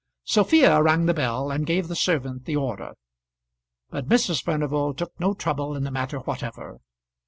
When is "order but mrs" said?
2.55-4.41